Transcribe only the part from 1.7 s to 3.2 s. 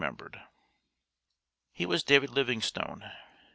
He was David Livingstone.